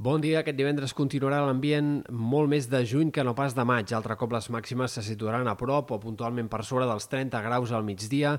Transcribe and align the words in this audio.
Bon 0.00 0.16
dia. 0.16 0.38
Aquest 0.40 0.56
divendres 0.56 0.94
continuarà 0.96 1.42
l'ambient 1.44 1.88
molt 2.08 2.48
més 2.48 2.64
de 2.72 2.78
juny 2.88 3.10
que 3.12 3.20
no 3.20 3.34
pas 3.36 3.52
de 3.52 3.64
maig. 3.68 3.90
Altre 3.92 4.14
cop 4.16 4.32
les 4.32 4.46
màximes 4.48 4.94
se 4.96 5.02
situaran 5.04 5.44
a 5.44 5.52
prop 5.60 5.90
o 5.92 5.98
puntualment 6.00 6.46
per 6.48 6.62
sobre 6.64 6.86
dels 6.88 7.04
30 7.12 7.42
graus 7.44 7.68
al 7.76 7.84
migdia 7.84 8.30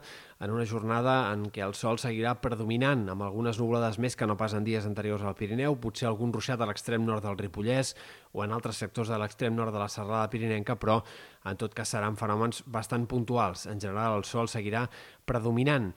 en 0.41 0.55
una 0.55 0.65
jornada 0.65 1.19
en 1.29 1.43
què 1.53 1.61
el 1.61 1.75
sol 1.77 1.99
seguirà 2.01 2.31
predominant, 2.41 3.03
amb 3.13 3.21
algunes 3.21 3.59
nublades 3.61 3.99
més 4.01 4.17
que 4.17 4.25
no 4.25 4.33
pas 4.39 4.55
en 4.57 4.65
dies 4.65 4.87
anteriors 4.89 5.21
al 5.21 5.37
Pirineu, 5.37 5.77
potser 5.83 6.07
algun 6.09 6.33
ruixat 6.33 6.63
a 6.65 6.67
l'extrem 6.71 7.05
nord 7.05 7.27
del 7.27 7.37
Ripollès 7.37 7.93
o 8.33 8.41
en 8.41 8.55
altres 8.57 8.81
sectors 8.81 9.13
de 9.13 9.19
l'extrem 9.21 9.53
nord 9.53 9.69
de 9.69 9.83
la 9.83 9.89
serrada 9.93 10.31
pirinenca, 10.33 10.79
però 10.81 11.03
en 11.45 11.61
tot 11.61 11.77
cas 11.77 11.93
seran 11.93 12.17
fenòmens 12.17 12.63
bastant 12.65 13.05
puntuals. 13.05 13.67
En 13.69 13.77
general 13.77 14.17
el 14.17 14.25
sol 14.25 14.49
seguirà 14.49 14.87
predominant. 15.29 15.91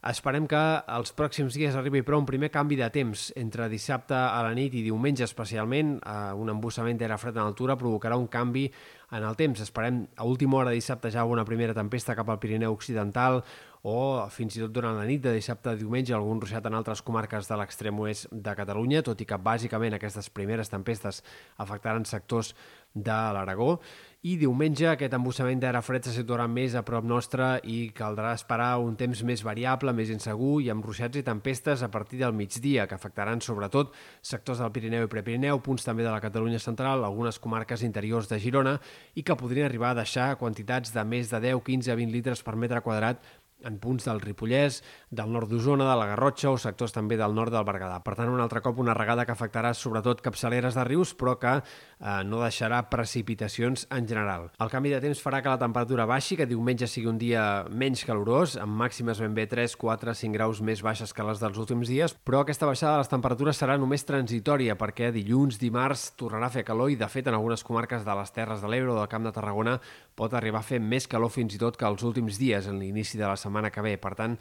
Esperem 0.00 0.46
que 0.48 0.60
els 0.96 1.10
pròxims 1.12 1.58
dies 1.58 1.74
arribi 1.76 2.00
però 2.00 2.16
un 2.16 2.24
primer 2.24 2.48
canvi 2.48 2.78
de 2.78 2.86
temps. 2.88 3.26
Entre 3.36 3.66
dissabte 3.68 4.16
a 4.16 4.38
la 4.46 4.54
nit 4.56 4.72
i 4.72 4.84
diumenge 4.86 5.26
especialment, 5.26 5.98
eh, 6.00 6.32
un 6.32 6.48
embussament 6.48 6.96
d'aire 6.96 7.18
fred 7.20 7.36
en 7.36 7.44
altura 7.44 7.76
provocarà 7.76 8.16
un 8.16 8.30
canvi 8.32 8.64
en 9.12 9.26
el 9.28 9.36
temps. 9.36 9.60
Esperem 9.60 10.06
a 10.16 10.24
última 10.24 10.56
hora 10.56 10.72
dissabte 10.72 11.10
ja 11.12 11.26
una 11.28 11.44
primera 11.44 11.76
tempesta 11.76 12.16
cap 12.16 12.30
al 12.30 12.40
Pirineu 12.40 12.72
Occidental 12.72 13.42
o 13.82 14.28
fins 14.28 14.56
i 14.56 14.60
tot 14.60 14.74
durant 14.74 14.98
la 14.98 15.06
nit 15.08 15.22
de 15.24 15.32
dissabte 15.32 15.70
a 15.70 15.78
diumenge 15.78 16.12
algun 16.12 16.40
ruixat 16.42 16.66
en 16.68 16.76
altres 16.76 17.00
comarques 17.02 17.48
de 17.48 17.56
l'extrem 17.56 18.02
oest 18.04 18.28
de 18.30 18.54
Catalunya, 18.56 19.00
tot 19.06 19.20
i 19.20 19.28
que 19.28 19.40
bàsicament 19.40 19.96
aquestes 19.96 20.28
primeres 20.28 20.68
tempestes 20.68 21.22
afectaran 21.56 22.04
sectors 22.04 22.54
de 22.94 23.18
l'Aragó. 23.34 23.78
I 24.20 24.34
diumenge 24.36 24.84
aquest 24.90 25.14
embussament 25.16 25.62
d'aire 25.62 25.80
fred 25.80 26.04
se 26.04 26.12
situarà 26.12 26.44
més 26.44 26.74
a 26.76 26.82
prop 26.84 27.06
nostre 27.08 27.46
i 27.64 27.88
caldrà 27.96 28.34
esperar 28.36 28.74
un 28.84 28.92
temps 29.00 29.22
més 29.24 29.40
variable, 29.46 29.94
més 29.96 30.10
insegur 30.12 30.58
i 30.60 30.68
amb 30.68 30.84
ruixats 30.84 31.16
i 31.16 31.22
tempestes 31.24 31.80
a 31.80 31.88
partir 31.88 32.20
del 32.20 32.36
migdia, 32.36 32.84
que 32.86 32.98
afectaran 32.98 33.40
sobretot 33.40 33.94
sectors 34.20 34.60
del 34.60 34.74
Pirineu 34.74 35.06
i 35.06 35.08
Prepirineu, 35.08 35.62
punts 35.64 35.88
també 35.88 36.04
de 36.04 36.12
la 36.12 36.20
Catalunya 36.20 36.60
central, 36.60 37.06
algunes 37.06 37.40
comarques 37.40 37.80
interiors 37.86 38.28
de 38.28 38.36
Girona 38.42 38.76
i 39.16 39.24
que 39.24 39.38
podrien 39.40 39.70
arribar 39.70 39.94
a 39.94 40.02
deixar 40.02 40.34
quantitats 40.36 40.92
de 40.92 41.04
més 41.08 41.32
de 41.32 41.40
10, 41.40 41.64
15, 41.64 41.96
20 41.96 42.12
litres 42.12 42.44
per 42.44 42.58
metre 42.60 42.84
quadrat 42.84 43.24
en 43.64 43.78
punts 43.82 44.06
del 44.06 44.20
Ripollès, 44.22 44.80
del 45.10 45.30
nord 45.32 45.50
d'Osona, 45.50 45.86
de 45.88 45.96
la 45.98 46.06
Garrotxa 46.12 46.50
o 46.50 46.58
sectors 46.58 46.94
també 46.94 47.18
del 47.20 47.34
nord 47.34 47.52
del 47.52 47.66
Berguedà. 47.66 48.00
Per 48.04 48.14
tant, 48.18 48.30
un 48.32 48.40
altre 48.40 48.62
cop 48.64 48.78
una 48.80 48.94
regada 48.96 49.26
que 49.26 49.34
afectarà 49.34 49.72
sobretot 49.74 50.22
capçaleres 50.24 50.76
de 50.78 50.84
rius, 50.88 51.12
però 51.14 51.36
que 51.40 51.56
eh, 51.60 52.22
no 52.24 52.40
deixarà 52.42 52.82
precipitacions 52.90 53.86
en 53.90 54.08
general. 54.08 54.48
El 54.58 54.72
canvi 54.72 54.94
de 54.94 55.00
temps 55.04 55.20
farà 55.22 55.42
que 55.42 55.52
la 55.52 55.60
temperatura 55.60 56.06
baixi, 56.08 56.38
que 56.38 56.48
diumenge 56.48 56.88
sigui 56.88 57.10
un 57.10 57.18
dia 57.20 57.44
menys 57.68 58.04
calorós, 58.08 58.56
amb 58.60 58.78
màximes 58.80 59.20
ben 59.20 59.36
bé 59.36 59.46
3, 59.50 59.76
4, 59.76 60.14
5 60.22 60.36
graus 60.36 60.62
més 60.64 60.82
baixes 60.82 61.12
que 61.12 61.26
les 61.26 61.42
dels 61.42 61.60
últims 61.60 61.90
dies, 61.92 62.14
però 62.14 62.42
aquesta 62.44 62.68
baixada 62.70 62.96
de 62.96 63.04
les 63.04 63.12
temperatures 63.12 63.60
serà 63.60 63.76
només 63.80 64.06
transitòria, 64.08 64.78
perquè 64.80 65.12
dilluns, 65.14 65.60
dimarts, 65.60 66.10
tornarà 66.20 66.48
a 66.48 66.54
fer 66.54 66.64
calor 66.64 66.90
i, 66.90 66.98
de 67.00 67.08
fet, 67.10 67.28
en 67.28 67.36
algunes 67.36 67.64
comarques 67.66 68.06
de 68.06 68.16
les 68.16 68.34
Terres 68.34 68.64
de 68.64 68.70
l'Ebre 68.70 68.94
o 68.94 68.98
del 68.98 69.10
Camp 69.10 69.26
de 69.26 69.34
Tarragona 69.36 69.76
pot 70.16 70.34
arribar 70.36 70.60
a 70.60 70.66
fer 70.66 70.80
més 70.80 71.06
calor 71.10 71.32
fins 71.32 71.54
i 71.56 71.60
tot 71.60 71.76
que 71.80 71.88
els 71.88 72.02
últims 72.06 72.38
dies 72.40 72.66
en 72.68 72.78
l'inici 72.80 73.18
de 73.18 73.26
la 73.26 73.36
setmana 73.36 73.49
setmana 73.50 73.74
que 73.74 73.82
ve. 73.82 73.98
Per 73.98 74.14
tant, 74.14 74.38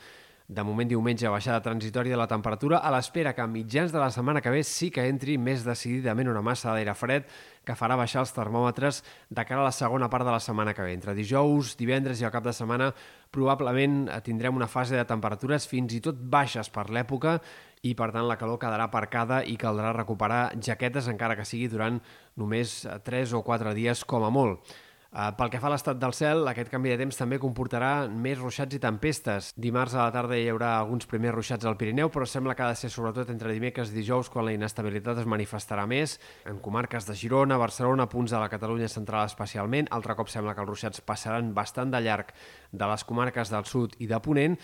de 0.50 0.64
moment 0.66 0.90
diumenge 0.90 1.30
baixada 1.30 1.62
transitòria 1.62 2.16
de 2.16 2.18
la 2.18 2.26
temperatura 2.26 2.80
a 2.82 2.90
l'espera 2.90 3.36
que 3.38 3.44
a 3.44 3.48
mitjans 3.48 3.92
de 3.94 4.00
la 4.02 4.10
setmana 4.10 4.42
que 4.42 4.50
ve 4.50 4.64
sí 4.66 4.90
que 4.90 5.06
entri 5.06 5.36
més 5.38 5.62
decididament 5.62 6.32
una 6.32 6.42
massa 6.42 6.74
d'aire 6.74 6.96
fred 6.98 7.28
que 7.62 7.76
farà 7.78 7.94
baixar 7.94 8.24
els 8.24 8.34
termòmetres 8.34 9.04
de 9.30 9.46
cara 9.46 9.62
a 9.62 9.68
la 9.68 9.76
segona 9.76 10.10
part 10.10 10.26
de 10.26 10.34
la 10.34 10.42
setmana 10.42 10.74
que 10.74 10.82
ve. 10.82 10.96
Entre 10.98 11.14
dijous, 11.14 11.76
divendres 11.78 12.18
i 12.22 12.26
el 12.26 12.34
cap 12.34 12.48
de 12.48 12.56
setmana 12.58 12.90
probablement 13.30 14.10
tindrem 14.26 14.58
una 14.58 14.68
fase 14.68 14.98
de 14.98 15.06
temperatures 15.06 15.70
fins 15.70 15.94
i 15.94 16.02
tot 16.02 16.18
baixes 16.18 16.74
per 16.74 16.90
l'època 16.90 17.38
i 17.86 17.94
per 17.94 18.10
tant 18.10 18.26
la 18.26 18.42
calor 18.42 18.58
quedarà 18.58 18.90
aparcada 18.90 19.44
i 19.46 19.54
caldrà 19.54 19.94
recuperar 19.94 20.56
jaquetes 20.58 21.14
encara 21.14 21.38
que 21.38 21.46
sigui 21.46 21.70
durant 21.70 22.02
només 22.42 22.82
3 23.06 23.38
o 23.38 23.46
4 23.46 23.78
dies 23.78 24.02
com 24.02 24.26
a 24.26 24.34
molt. 24.34 24.66
Uh, 25.10 25.32
pel 25.34 25.50
que 25.50 25.58
fa 25.58 25.66
a 25.66 25.72
l'estat 25.74 25.98
del 25.98 26.12
cel, 26.14 26.44
aquest 26.52 26.68
canvi 26.70 26.92
de 26.92 27.00
temps 27.00 27.18
també 27.18 27.40
comportarà 27.42 28.04
més 28.14 28.38
ruixats 28.38 28.78
i 28.78 28.80
tempestes. 28.84 29.48
Dimarts 29.58 29.96
a 29.96 30.04
la 30.04 30.14
tarda 30.14 30.38
hi 30.38 30.44
haurà 30.52 30.76
alguns 30.78 31.10
primers 31.10 31.34
ruixats 31.34 31.66
al 31.66 31.80
Pirineu, 31.80 32.12
però 32.14 32.28
sembla 32.30 32.54
que 32.54 32.62
ha 32.62 32.68
de 32.70 32.78
ser 32.78 32.92
sobretot 32.94 33.32
entre 33.34 33.56
dimecres 33.56 33.90
i 33.90 33.98
dijous 33.98 34.30
quan 34.30 34.46
la 34.46 34.54
inestabilitat 34.54 35.24
es 35.24 35.32
manifestarà 35.34 35.88
més 35.90 36.20
en 36.46 36.62
comarques 36.62 37.10
de 37.10 37.18
Girona, 37.18 37.58
Barcelona, 37.58 38.06
punts 38.06 38.36
de 38.36 38.38
la 38.38 38.52
Catalunya 38.54 38.92
central 38.94 39.26
especialment. 39.32 39.90
Altre 39.98 40.14
cop 40.14 40.30
sembla 40.30 40.54
que 40.54 40.62
els 40.62 40.70
ruixats 40.70 41.02
passaran 41.02 41.56
bastant 41.58 41.90
de 41.90 42.06
llarg 42.06 42.30
de 42.70 42.94
les 42.94 43.10
comarques 43.10 43.50
del 43.50 43.66
sud 43.66 43.98
i 43.98 44.06
de 44.14 44.22
Ponent 44.22 44.62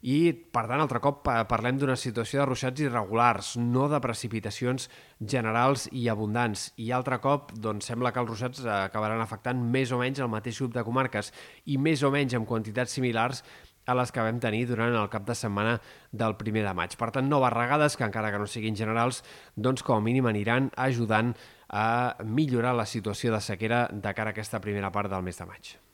i, 0.00 0.30
per 0.30 0.66
tant, 0.70 0.78
altre 0.78 1.00
cop 1.02 1.24
parlem 1.26 1.78
d'una 1.78 1.96
situació 1.98 2.42
de 2.42 2.46
ruixats 2.46 2.82
irregulars, 2.84 3.54
no 3.58 3.88
de 3.90 3.98
precipitacions 4.02 4.86
generals 5.18 5.88
i 5.90 6.06
abundants. 6.12 6.68
I 6.78 6.92
altre 6.94 7.18
cop, 7.22 7.50
doncs, 7.58 7.88
sembla 7.90 8.12
que 8.14 8.22
els 8.22 8.30
ruixats 8.30 8.62
acabaran 8.78 9.22
afectant 9.24 9.58
més 9.58 9.90
o 9.90 9.98
menys 9.98 10.22
el 10.22 10.30
mateix 10.30 10.60
grup 10.62 10.76
de 10.76 10.86
comarques 10.86 11.32
i 11.66 11.80
més 11.82 12.04
o 12.06 12.12
menys 12.14 12.38
en 12.38 12.46
quantitats 12.46 12.94
similars 12.94 13.42
a 13.88 13.96
les 13.96 14.12
que 14.12 14.22
vam 14.22 14.38
tenir 14.38 14.66
durant 14.68 14.94
el 14.94 15.08
cap 15.10 15.24
de 15.26 15.34
setmana 15.34 15.78
del 16.12 16.36
primer 16.36 16.62
de 16.66 16.76
maig. 16.76 16.94
Per 17.00 17.08
tant, 17.14 17.26
noves 17.26 17.54
regades, 17.56 17.96
que 17.96 18.04
encara 18.06 18.30
que 18.30 18.38
no 18.38 18.46
siguin 18.46 18.76
generals, 18.76 19.22
doncs 19.56 19.82
com 19.82 19.96
a 19.96 20.04
mínim 20.04 20.28
aniran 20.28 20.70
ajudant 20.76 21.32
a 21.68 22.14
millorar 22.24 22.76
la 22.76 22.86
situació 22.86 23.32
de 23.32 23.40
sequera 23.40 23.86
de 23.92 24.14
cara 24.14 24.34
a 24.34 24.36
aquesta 24.36 24.60
primera 24.60 24.92
part 24.92 25.10
del 25.10 25.24
mes 25.24 25.40
de 25.40 25.48
maig. 25.48 25.78